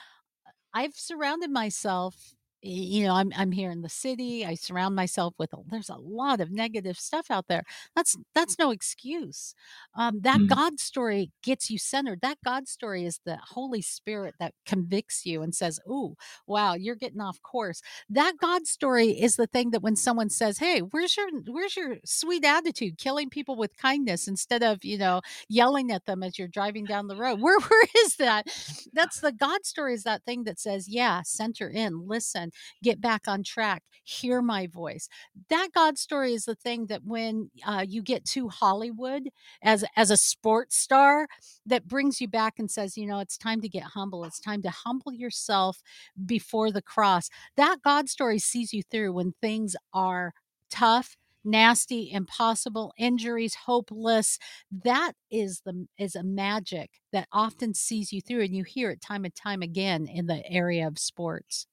[0.74, 2.16] I've surrounded myself
[2.62, 5.96] you know i'm i'm here in the city i surround myself with a, there's a
[5.96, 7.64] lot of negative stuff out there
[7.96, 9.54] that's that's no excuse.
[9.96, 10.48] Um, that mm.
[10.48, 15.42] god story gets you centered that god story is the holy spirit that convicts you
[15.42, 16.16] and says oh
[16.48, 17.82] wow you're getting off course.
[18.10, 21.98] That god story is the thing that when someone says hey where's your where's your
[22.06, 26.48] sweet attitude killing people with kindness instead of you know yelling at them as you're
[26.48, 27.40] driving down the road?
[27.50, 28.48] Where where is that?
[28.94, 32.49] That's the god story is that thing that says yeah center in listen
[32.84, 35.08] get back on track, hear my voice.
[35.50, 39.30] That God story is the thing that when uh, you get to Hollywood
[39.62, 41.28] as as a sports star,
[41.66, 44.24] that brings you back and says, you know, it's time to get humble.
[44.26, 45.82] It's time to humble yourself
[46.26, 47.30] before the cross.
[47.58, 50.34] That God story sees you through when things are
[50.70, 54.38] tough nasty impossible injuries hopeless
[54.84, 59.02] that is the is a magic that often sees you through and you hear it
[59.02, 61.66] time and time again in the area of sports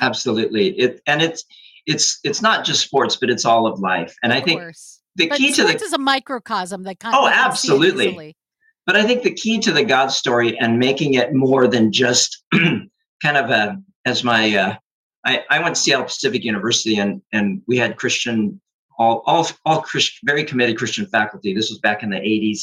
[0.00, 0.68] Absolutely.
[0.78, 1.44] It and it's
[1.86, 4.14] it's it's not just sports, but it's all of life.
[4.22, 5.00] And of I think course.
[5.14, 8.36] the but key to the is a microcosm that kind oh, absolutely.
[8.86, 12.44] But I think the key to the God story and making it more than just
[12.52, 14.76] kind of a as my uh,
[15.24, 18.60] I, I went to Seattle Pacific University and and we had Christian
[18.98, 21.54] all all all Christian very committed Christian faculty.
[21.54, 22.62] This was back in the 80s.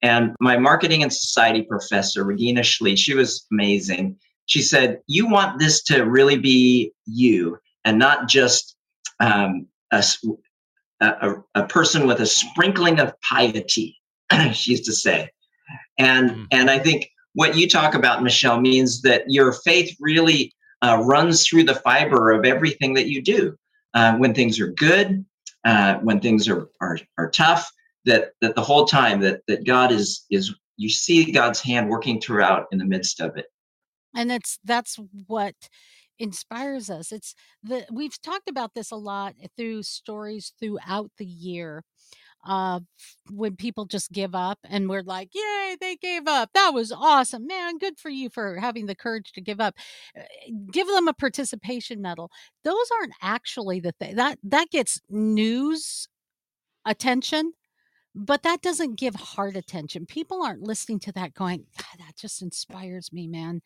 [0.00, 5.58] And my marketing and society professor, Regina Schlee, she was amazing she said, You want
[5.58, 8.76] this to really be you and not just
[9.20, 10.04] um, a,
[11.00, 13.98] a, a, person with a sprinkling of piety,
[14.52, 15.30] she used to say.
[15.98, 16.46] And, mm.
[16.50, 21.46] and I think what you talk about, Michelle, means that your faith really uh, runs
[21.46, 23.56] through the fiber of everything that you do.
[23.94, 25.24] Uh, when things are good,
[25.64, 27.70] uh, when things are, are, are tough,
[28.04, 32.20] that, that the whole time that, that God is, is, you see God's hand working
[32.20, 33.46] throughout in the midst of it
[34.16, 34.98] and it's that's
[35.28, 35.54] what
[36.18, 37.12] inspires us.
[37.12, 41.84] It's the we've talked about this a lot through stories throughout the year
[42.46, 42.80] uh
[43.30, 46.50] when people just give up and we're like yay they gave up.
[46.54, 47.46] That was awesome.
[47.46, 49.74] Man good for you for having the courage to give up.
[50.18, 50.22] Uh,
[50.72, 52.30] give them a participation medal.
[52.64, 56.08] Those aren't actually the thing that that gets news
[56.86, 57.52] attention
[58.16, 60.06] but that doesn't give heart attention.
[60.06, 61.66] People aren't listening to that going,
[61.98, 63.60] that just inspires me, man,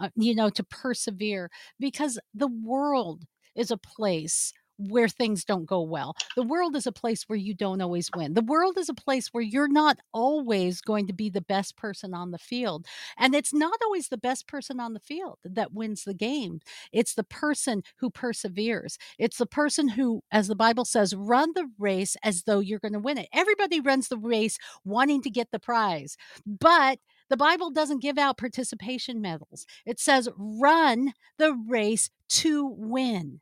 [0.00, 3.22] uh, you know, to persevere because the world
[3.54, 4.52] is a place
[4.88, 6.14] where things don't go well.
[6.36, 8.34] The world is a place where you don't always win.
[8.34, 12.14] The world is a place where you're not always going to be the best person
[12.14, 12.86] on the field.
[13.18, 16.60] And it's not always the best person on the field that wins the game.
[16.92, 18.98] It's the person who perseveres.
[19.18, 22.92] It's the person who, as the Bible says, run the race as though you're going
[22.92, 23.28] to win it.
[23.32, 26.16] Everybody runs the race wanting to get the prize.
[26.46, 29.64] But the Bible doesn't give out participation medals.
[29.86, 33.40] It says run the race to win.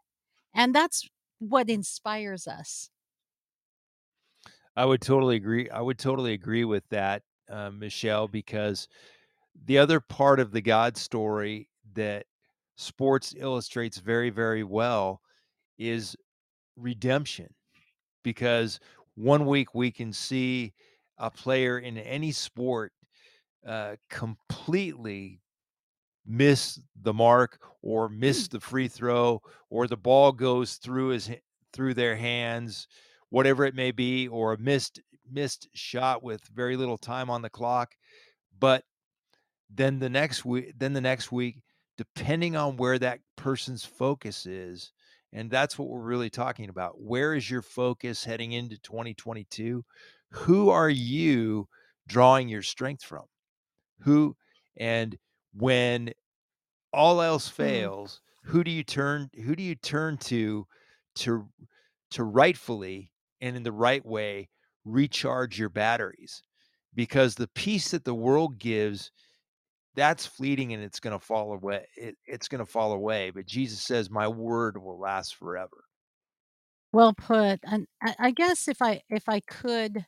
[0.55, 1.09] And that's
[1.41, 2.91] what inspires us.
[4.77, 5.69] I would totally agree.
[5.71, 8.89] I would totally agree with that, uh, Michelle, because
[9.67, 12.27] the other part of the God story that
[12.77, 15.23] sports illustrates very, very well
[15.79, 16.17] is
[16.77, 17.55] redemption.
[18.25, 18.81] Because
[19.15, 20.75] one week we can see
[21.19, 22.93] a player in any sport
[23.67, 25.41] uh, completely
[26.27, 28.51] miss the mark or miss mm.
[28.51, 31.31] the free throw or the ball goes through his
[31.73, 32.89] through their hands
[33.31, 37.51] whatever it may be or a missed missed shot with very little time on the
[37.51, 37.95] clock.
[38.59, 38.85] But
[39.73, 41.63] then the next week then the next week
[41.97, 44.93] depending on where that person's focus is
[45.33, 49.85] and that's what we're really talking about where is your focus heading into 2022
[50.31, 51.69] who are you
[52.07, 53.25] drawing your strength from?
[54.01, 54.37] Who
[54.77, 55.17] and
[55.55, 56.13] when
[56.93, 57.63] all else mm-hmm.
[57.63, 58.51] fails, mm.
[58.51, 60.67] who do you turn who do you turn to
[61.17, 61.49] to
[62.13, 64.49] to rightfully and in the right way
[64.85, 66.43] recharge your batteries?
[66.95, 69.11] Because the peace that the world gives
[69.95, 71.85] that's fleeting and it's going to fall away.
[71.97, 73.31] It, it's going to fall away.
[73.31, 75.85] But Jesus says, "My word will last forever."
[76.93, 77.61] Well put.
[77.65, 80.05] And I, I guess if I if I could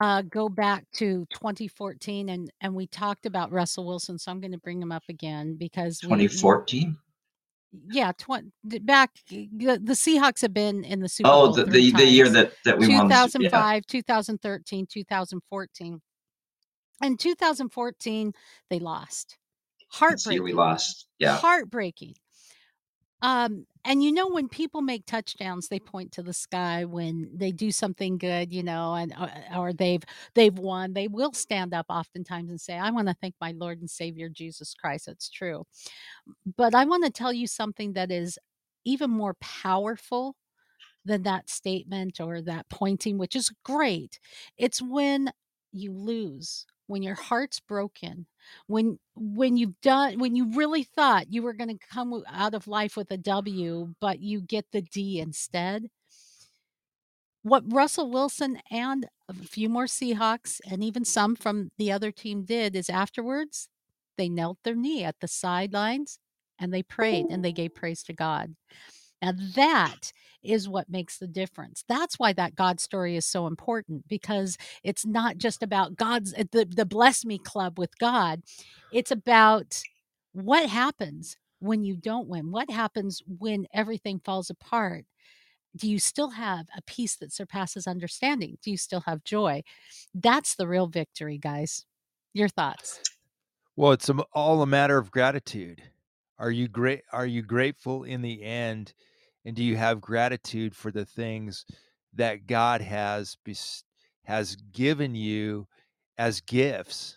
[0.00, 4.52] uh, go back to 2014 and and we talked about Russell Wilson, so I'm going
[4.52, 6.96] to bring him up again because 2014.
[7.92, 11.90] Yeah, twen back the the Seahawks have been in the Super Oh, Bowl the 3
[11.92, 13.08] the, the year that that we won.
[13.08, 13.50] the Su- Yeah.
[13.50, 16.00] 2005, 2013, 2014.
[17.02, 18.32] In 2014,
[18.68, 19.38] they lost.
[20.00, 21.06] The year we lost.
[21.18, 21.36] Yeah.
[21.36, 22.14] Heartbreaking.
[23.22, 27.52] Um, and you know, when people make touchdowns, they point to the sky when they
[27.52, 30.02] do something good, you know, and uh, or they've
[30.34, 30.92] they've won.
[30.94, 34.28] They will stand up oftentimes and say, "I want to thank my Lord and Savior
[34.28, 35.64] Jesus Christ." It's true,
[36.56, 38.38] but I want to tell you something that is
[38.84, 40.36] even more powerful
[41.04, 44.20] than that statement or that pointing, which is great.
[44.58, 45.32] It's when
[45.72, 48.26] you lose, when your heart's broken,
[48.66, 52.66] when when you've done when you really thought you were going to come out of
[52.66, 55.88] life with a W, but you get the D instead.
[57.42, 62.42] What Russell Wilson and a few more Seahawks and even some from the other team
[62.42, 63.68] did is afterwards
[64.18, 66.18] they knelt their knee at the sidelines
[66.58, 68.54] and they prayed and they gave praise to God.
[69.22, 71.84] Now that is what makes the difference.
[71.88, 76.44] That's why that God story is so important because it's not just about God's uh,
[76.52, 78.42] the, the bless me club with God.
[78.92, 79.82] It's about
[80.32, 82.50] what happens when you don't win.
[82.52, 85.04] What happens when everything falls apart?
[85.76, 88.58] Do you still have a peace that surpasses understanding?
[88.62, 89.62] Do you still have joy?
[90.14, 91.86] That's the real victory, guys.
[92.34, 93.00] Your thoughts?
[93.76, 95.82] Well, it's all a matter of gratitude.
[96.38, 98.94] Are you great are you grateful in the end,
[99.44, 101.64] and do you have gratitude for the things
[102.14, 103.36] that God has
[104.24, 105.66] has given you
[106.18, 107.16] as gifts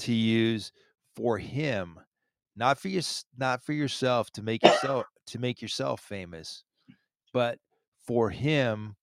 [0.00, 0.72] to use
[1.16, 1.98] for him,
[2.56, 3.02] not for your
[3.38, 6.64] not for yourself to make yourself to make yourself famous,
[7.32, 7.58] but
[8.06, 8.96] for him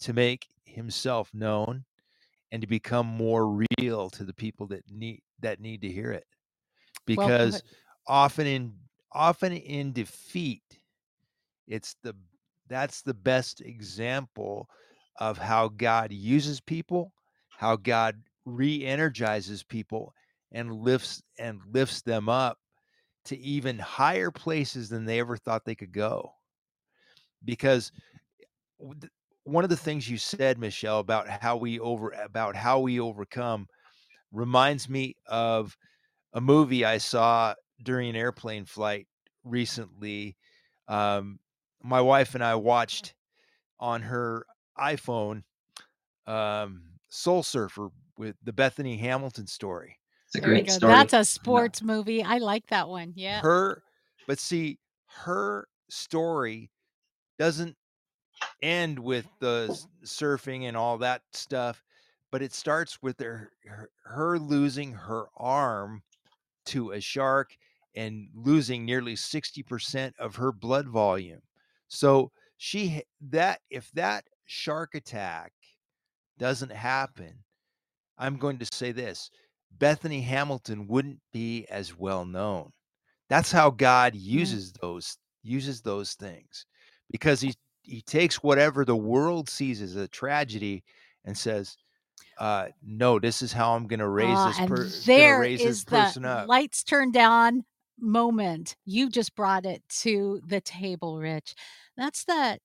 [0.00, 1.84] to make himself known
[2.52, 6.26] and to become more real to the people that need that need to hear it
[7.06, 7.70] because put.
[8.06, 8.74] often in
[9.12, 10.62] often in defeat
[11.66, 12.14] it's the
[12.68, 14.68] that's the best example
[15.18, 17.12] of how god uses people
[17.50, 20.14] how god re-energizes people
[20.52, 22.58] and lifts and lifts them up
[23.24, 26.32] to even higher places than they ever thought they could go
[27.44, 27.90] because
[29.44, 33.66] one of the things you said michelle about how we over about how we overcome
[34.32, 35.76] reminds me of
[36.34, 39.06] a movie I saw during an airplane flight
[39.44, 40.36] recently.
[40.88, 41.38] Um,
[41.86, 43.14] my wife and I watched
[43.80, 44.46] on her
[44.78, 45.44] iPhone
[46.26, 49.98] um, Soul Surfer with the Bethany Hamilton story.
[50.26, 50.72] It's a There you great go.
[50.72, 50.94] story.
[50.94, 51.22] That's a Yeah.
[51.24, 52.22] sports movie.
[52.22, 53.12] I like that one.
[53.16, 53.42] Yeah.
[53.42, 53.82] Her,
[54.26, 56.70] but see, her story
[57.38, 57.76] doesn't
[58.62, 59.68] end with the
[60.04, 61.84] surfing and all that stuff,
[62.32, 66.02] but it starts with her, her, her losing her arm
[66.66, 67.56] to a shark
[67.94, 71.42] and losing nearly 60% of her blood volume.
[71.88, 75.52] So she that if that shark attack
[76.38, 77.44] doesn't happen,
[78.18, 79.30] I'm going to say this,
[79.72, 82.72] Bethany Hamilton wouldn't be as well known.
[83.28, 84.40] That's how God Yeah.
[84.40, 86.66] uses those uses those things
[87.10, 90.84] because he he takes whatever the world sees as a tragedy
[91.24, 91.76] and says,
[92.38, 95.04] uh, no, this is how I'm going to raise Ah, this per-
[95.38, 96.48] raise this is the person up.
[96.48, 97.64] lights turned on
[97.98, 98.76] moment.
[98.84, 101.54] You just brought it to the table, Rich.
[101.96, 102.60] That's that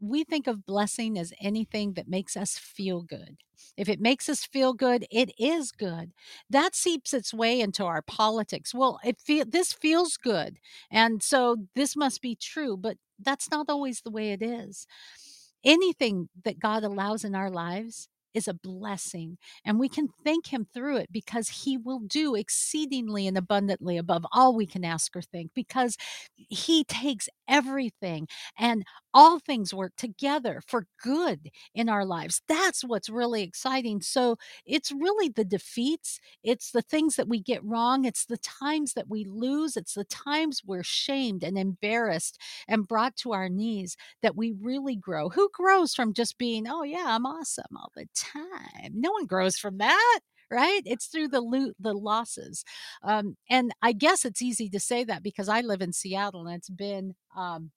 [0.00, 3.38] we think of blessing as anything that makes us feel good.
[3.76, 6.12] If it makes us feel good, it is good.
[6.50, 8.74] That seeps its way into our politics.
[8.74, 10.58] Well, it feel this feels good,
[10.90, 14.86] and so this must be true, but that's not always the way it is.
[15.64, 20.66] Anything that God allows in our lives is a blessing, and we can thank him
[20.74, 25.22] through it because he will do exceedingly and abundantly above all we can ask or
[25.22, 25.96] think because
[26.36, 32.42] he takes everything and all things work together for good in our lives.
[32.48, 34.02] That's what's really exciting.
[34.02, 38.92] So it's really the defeats, it's the things that we get wrong, it's the times
[38.94, 43.96] that we lose, it's the times we're shamed and embarrassed and brought to our knees
[44.22, 45.30] that we really grow.
[45.30, 48.25] Who grows from just being, oh, yeah, I'm awesome all the time?
[48.92, 50.20] No one grows from that.
[50.50, 50.82] Right?
[50.84, 52.64] It's through the loot the losses,
[53.02, 56.56] um, and I guess it's easy to say that because I live in Seattle and
[56.56, 57.72] it's been um,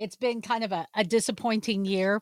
[0.00, 2.20] it's been kind of a, a disappointing year.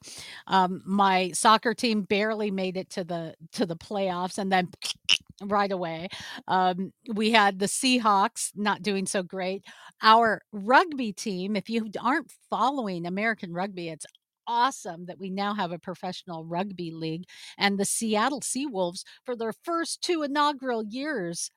[0.49, 4.69] Um, my soccer team barely made it to the to the playoffs, and then
[5.45, 6.09] right away,
[6.49, 9.65] um, we had the Seahawks not doing so great.
[10.03, 14.07] Our rugby team, if you aren't following American rugby, it's
[14.49, 17.25] awesome that we now have a professional rugby league
[17.57, 21.51] and the Seattle Seawolves for their first two inaugural years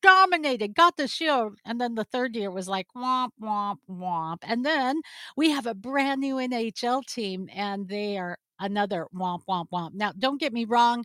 [0.00, 1.58] dominated, got the shield.
[1.64, 4.38] And then the third year was like womp, womp, womp.
[4.42, 5.00] And then
[5.36, 9.90] we have a brand new NHL team and they are another womp, womp, womp.
[9.94, 11.04] Now, don't get me wrong.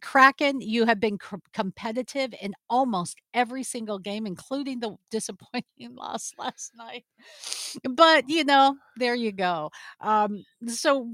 [0.00, 1.18] Kraken, you have been
[1.52, 7.04] competitive in almost every single game, including the disappointing loss last night.
[7.88, 9.70] But, you know, there you go.
[10.00, 11.10] Um, so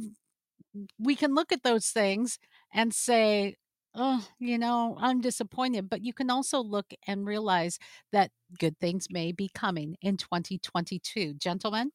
[0.98, 2.38] we can look at those things
[2.72, 3.56] and say,
[3.94, 5.88] oh, you know, I'm disappointed.
[5.88, 7.78] But you can also look and realize
[8.12, 11.34] that good things may be coming in 2022.
[11.34, 11.90] Gentlemen?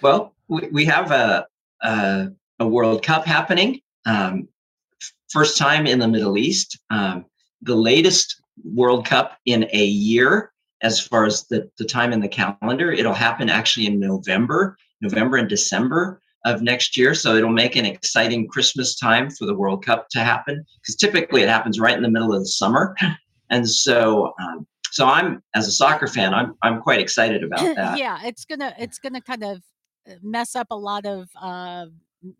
[0.00, 1.46] Well, we, we have a,
[1.82, 2.28] a,
[2.60, 3.80] a World Cup happening.
[4.04, 4.48] Um,
[5.30, 6.78] first time in the Middle East.
[6.90, 7.26] Um,
[7.62, 12.28] the latest World Cup in a year, as far as the, the time in the
[12.28, 12.92] calendar.
[12.92, 17.14] It'll happen actually in November, November and December of next year.
[17.14, 21.42] So it'll make an exciting Christmas time for the World Cup to happen because typically
[21.42, 22.94] it happens right in the middle of the summer.
[23.48, 27.96] And so, um, so I'm as a soccer fan, I'm I'm quite excited about that.
[27.96, 29.62] yeah, it's gonna it's gonna kind of
[30.10, 31.86] uh, mess up a lot of uh,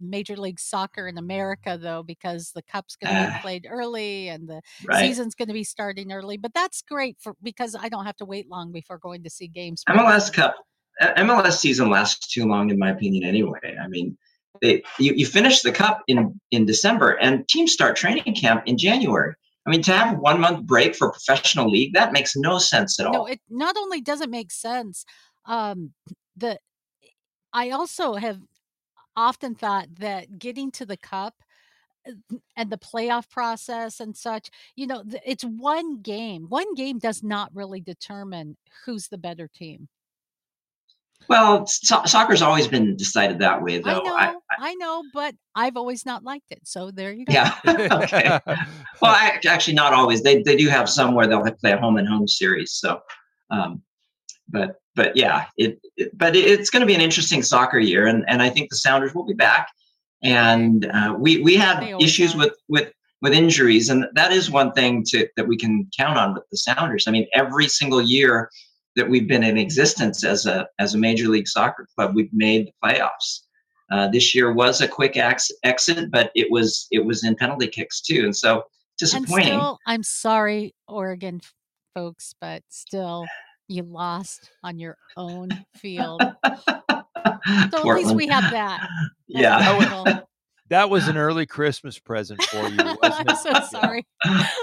[0.01, 3.41] Major League Soccer in America, though, because the Cup's going to be Ah.
[3.43, 5.01] played early and the Right.
[5.01, 6.37] season's going to be starting early.
[6.37, 9.49] But that's great for because I don't have to wait long before going to see
[9.49, 9.83] games.
[9.89, 10.57] MLS Cup,
[11.01, 13.25] MLS season lasts too long, in my opinion.
[13.25, 14.17] Anyway, I mean,
[14.63, 18.79] they, you you finish the Cup in in December, and teams start training camp in
[18.79, 19.35] January.
[19.67, 23.01] I mean, to have one month break for a professional league that makes no sense
[23.01, 23.13] at all.
[23.13, 25.05] No, it not only doesn't make sense,
[25.45, 25.93] um,
[26.37, 26.59] the
[27.53, 28.39] I also have
[29.17, 31.35] often thought that getting to the cup
[32.09, 32.13] uh,
[32.57, 36.47] and the playoff process and such, you know, it's one game.
[36.49, 39.89] One game does not really determine who's the better team.
[41.29, 44.03] well, so- soccer's always been decided that way, I though.
[44.03, 46.61] know, I- I, know, but I've always not liked it.
[46.65, 47.33] So there you go.
[47.33, 47.53] yeah.
[47.67, 48.29] okay.
[48.47, 50.23] Well, I, actually, not always.
[50.23, 52.73] They they do have some where they'll play a home and home series.
[52.73, 53.01] So,
[53.51, 53.83] um,
[54.49, 58.07] but but yeah, it, it but it, it's going to be an interesting soccer year,
[58.07, 59.69] and and I think the Sounders will be back.
[60.25, 62.39] And uh, we we had issues are.
[62.39, 62.93] with with
[63.23, 66.57] with injuries, and that is one thing to that we can count on with the
[66.57, 67.05] Sounders.
[67.07, 68.51] I mean, every single year
[68.97, 72.67] that we've been in existence as a as a major league soccer club, we've made
[72.67, 73.43] the playoffs.
[73.93, 77.69] Uh, this year was a quick ex- exit, but it was it was in penalty
[77.69, 78.63] kicks too, and so And
[78.99, 79.47] disappointing.
[79.49, 81.41] still, I'm sorry, Oregon
[81.95, 83.27] folks, but still,
[83.69, 86.23] you lost on your own field.
[87.73, 88.81] So at least we have that.
[88.83, 90.21] as a Yeah.
[90.69, 94.05] that was an early Christmas present for you, wasn't I'm so sorry.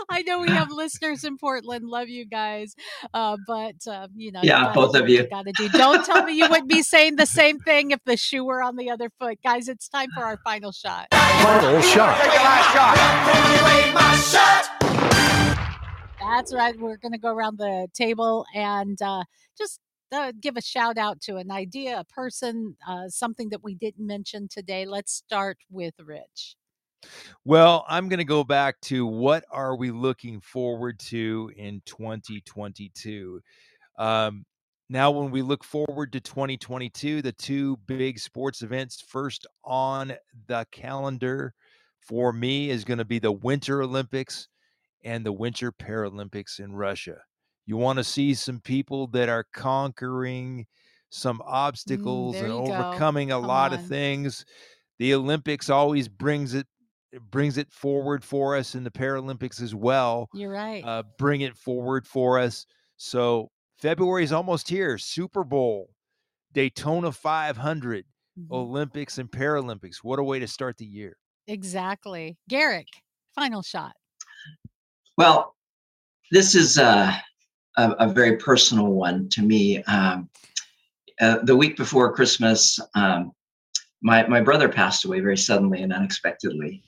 [0.10, 1.86] I know we have listeners in Portland.
[1.86, 2.76] Love you guys,
[3.14, 5.28] uh, but uh, you know, Yeah, gotta both of what you.
[5.28, 5.70] Got to do.
[5.70, 8.76] Don't tell me you wouldn't be saying the same thing if the shoe were on
[8.76, 9.68] the other foot, guys.
[9.68, 11.08] It's time for our final shot.
[11.12, 12.18] Final shot.
[16.24, 16.80] That's right.
[16.80, 19.24] We're going to go around the table and uh,
[19.58, 19.80] just
[20.14, 24.08] uh, give a shout out to an idea, a person, uh, something that we didn't
[24.08, 24.86] mention today.
[24.86, 26.56] Let's start with Rich.
[27.44, 33.42] Well, I'm going to go back to what are we looking forward to in 2022?
[34.00, 34.46] Um,
[34.90, 40.14] now, when we look forward to 2022, the two big sports events first on
[40.48, 41.54] the calendar
[42.00, 44.48] for me is going to be the Winter Olympics
[45.04, 47.18] and the Winter Paralympics in Russia.
[47.66, 50.66] You want to see some people that are conquering
[51.10, 52.74] some obstacles there and you go.
[52.74, 54.46] overcoming a Come lot of things.
[55.00, 56.68] The Olympics always brings it
[57.12, 60.30] it brings it forward for us in the Paralympics as well.
[60.34, 60.84] You're right.
[60.84, 62.66] Uh, bring it forward for us.
[62.98, 64.98] So February is almost here.
[64.98, 65.92] Super Bowl,
[66.54, 68.06] Daytona 500,
[68.38, 68.52] Mhm.
[68.52, 69.98] Olympics and Paralympics.
[70.04, 71.18] What a way to start the year.
[71.48, 72.38] Exactly.
[72.50, 72.88] Garrick,
[73.36, 73.96] final shot.
[75.18, 75.56] Well,
[76.32, 77.14] this is uh,
[77.78, 79.84] a, a very personal one to me.
[79.84, 80.30] Um,
[81.22, 83.32] uh, the week before Christmas, um,
[84.02, 86.84] my my brother passed away very suddenly and unexpectedly,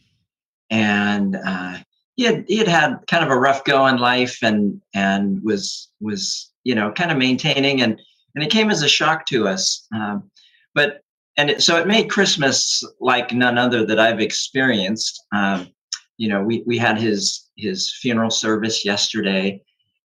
[0.69, 1.77] and uh,
[2.15, 5.89] he had he had had kind of a rough go in life and and was
[6.01, 8.01] was you know kind of maintaining and
[8.33, 9.87] and it came as a shock to us.
[9.93, 10.29] Um,
[10.73, 11.01] but
[11.37, 15.23] and it, so it made Christmas like none other that I've experienced.
[15.33, 15.69] Um,
[16.17, 19.61] you know, we we had his his funeral service yesterday,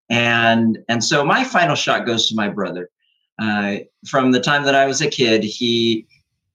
[0.09, 2.91] and and so my final shot goes to my brother.
[3.41, 6.07] Uh, from the time that I was a kid, he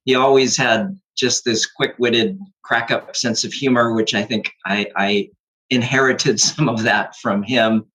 [0.06, 5.30] he always had just this quick-witted, crack-up sense of humor, which I think I, I
[5.70, 7.86] inherited some of that from him.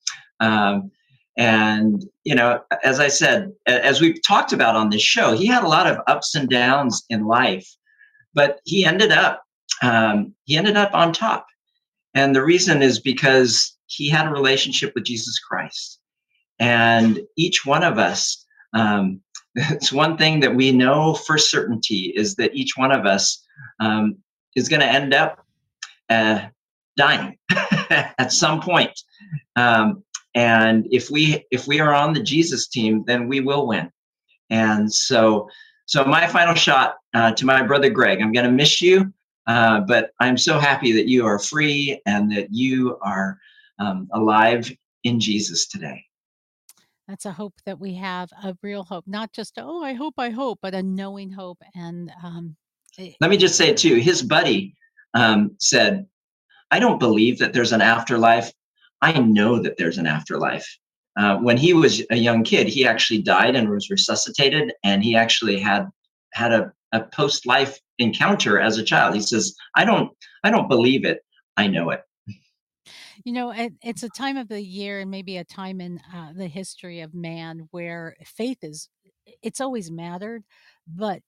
[0.41, 0.91] Um,
[1.37, 5.63] and you know, as I said, as we've talked about on this show, he had
[5.63, 7.69] a lot of ups and downs in life,
[8.35, 9.43] but he ended up
[9.83, 11.47] um, he ended up on top.
[12.15, 16.01] And the reason is because he had a relationship with Jesus Christ.
[16.59, 18.45] And each one of us,
[18.75, 19.21] um,
[19.55, 23.45] it's one thing that we know for certainty is that each one of us
[23.81, 24.17] um,
[24.55, 25.45] is going to end up
[26.09, 26.47] uh,
[26.97, 27.39] dying
[27.91, 28.93] at some point.
[29.57, 30.05] Um,
[30.35, 33.91] and if we if we are on the Jesus team, then we will win.
[34.49, 35.49] And so,
[35.87, 38.21] so my final shot uh, to my brother Greg.
[38.21, 39.13] I'm going to miss you,
[39.47, 43.39] uh, but I'm so happy that you are free and that you are
[43.79, 44.71] um, alive
[45.05, 46.05] in Jesus today.
[47.09, 50.31] That's a hope that we have, a real hope, not just oh, I hope, I
[50.31, 51.59] hope, but a knowing hope.
[51.75, 52.57] And um,
[52.97, 54.77] it, let me just say too, his buddy
[55.15, 56.07] um, said,
[56.71, 58.53] "I don't believe that there's an afterlife.
[59.03, 60.67] I know that there's an afterlife."
[61.19, 65.17] Uh, when he was a young kid, he actually died and was resuscitated, and he
[65.17, 65.89] actually had
[66.33, 69.15] had a, a post life encounter as a child.
[69.15, 70.11] He says, "I don't,
[70.45, 71.21] I don't believe it.
[71.57, 72.03] I know it."
[73.25, 76.33] You know, it, it's a time of the year and maybe a time in uh,
[76.35, 78.89] the history of man where faith is,
[79.43, 80.43] it's always mattered,
[80.87, 81.21] but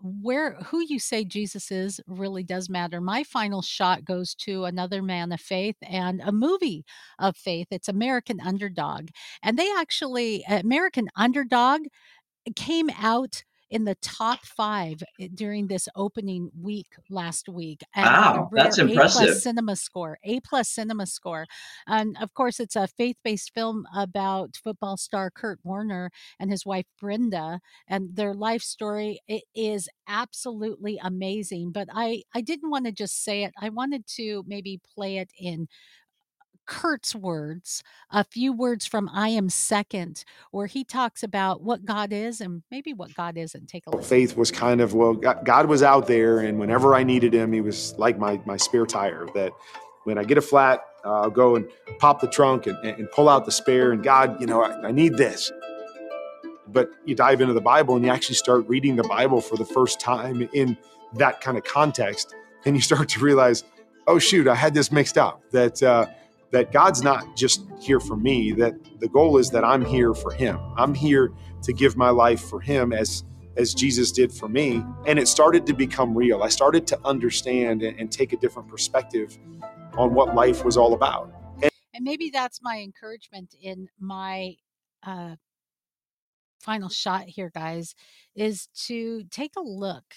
[0.00, 3.00] where who you say Jesus is really does matter.
[3.00, 6.84] My final shot goes to another man of faith and a movie
[7.18, 7.68] of faith.
[7.70, 9.08] It's American Underdog.
[9.42, 11.82] And they actually American Underdog
[12.56, 17.80] came out in the top five eh, during this opening week last week.
[17.96, 19.22] And wow, that's impressive.
[19.22, 21.46] A plus cinema score, A plus cinema score.
[21.86, 26.66] And of course, it's a faith based film about football star Kurt Warner and his
[26.66, 29.20] wife Brenda and their life story.
[29.26, 31.72] It is absolutely amazing.
[31.72, 35.30] But I, I didn't want to just say it, I wanted to maybe play it
[35.38, 35.66] in
[36.66, 42.12] Kurt's words, a few words from I Am Second, where he talks about what God
[42.12, 43.68] is and maybe what God isn't.
[43.68, 44.04] Take a look.
[44.04, 47.60] Faith was kind of, well, God was out there, and whenever I needed him, he
[47.60, 49.52] was like my, my spare tire that
[50.04, 53.28] when I get a flat, uh, I'll go and pop the trunk and, and pull
[53.28, 55.50] out the spare, and God, you know, I, I need this.
[56.68, 59.64] But you dive into the Bible and you actually start reading the Bible for the
[59.64, 60.78] first time in
[61.14, 62.34] that kind of context,
[62.64, 63.64] and you start to realize,
[64.06, 65.42] oh, shoot, I had this mixed up.
[65.50, 66.06] That, uh,
[66.52, 70.30] that God's not just here for me, that the goal is that I'm here for
[70.30, 70.58] him.
[70.76, 71.32] I'm here
[71.62, 73.24] to give my life for him as
[73.56, 74.82] as Jesus did for me.
[75.06, 76.42] And it started to become real.
[76.42, 79.38] I started to understand and, and take a different perspective
[79.98, 81.30] on what life was all about.
[81.62, 84.54] And, and maybe that's my encouragement in my
[85.02, 85.36] uh,
[86.60, 87.94] final shot here, guys,
[88.34, 90.14] is to take a look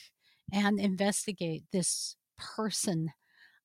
[0.53, 3.11] and investigate this person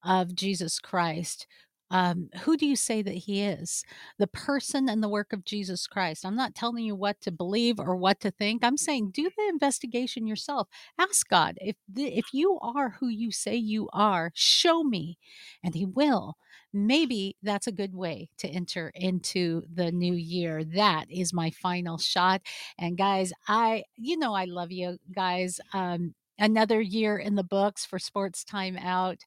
[0.02, 1.46] of Jesus Christ
[1.90, 3.84] um, who do you say that he is?
[4.18, 6.24] The person and the work of Jesus Christ.
[6.24, 8.62] I'm not telling you what to believe or what to think.
[8.64, 10.68] I'm saying do the investigation yourself.
[10.98, 15.18] Ask God if the, if you are who you say you are, show me,
[15.62, 16.36] and He will.
[16.72, 20.62] Maybe that's a good way to enter into the new year.
[20.64, 22.42] That is my final shot.
[22.78, 25.60] And guys, I you know I love you guys.
[25.72, 29.18] Um, another year in the books for Sports Time Out,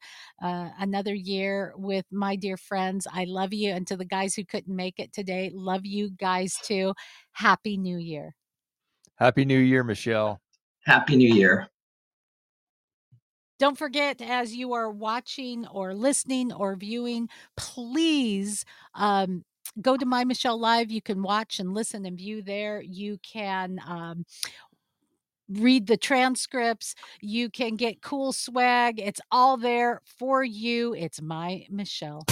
[0.42, 3.08] uh, another year with my dear friends.
[3.12, 3.72] I love you.
[3.72, 6.94] And to the guys who couldn't make it today, love you guys too.
[7.32, 8.36] Happy New Year.
[9.16, 10.42] Happy New Year, Michelle.
[10.86, 11.70] Happy New Year.
[13.60, 19.46] Don't forget, as you are watching or listening or viewing, please um,
[19.80, 20.92] go to my Michelle Live.
[20.92, 22.82] You can watch and listen and view there.
[22.82, 24.26] You can um,
[25.60, 26.96] read the transcripts.
[27.22, 29.00] You can get cool swag.
[29.00, 30.94] It's all there for you.
[30.94, 32.26] It's my Michelle.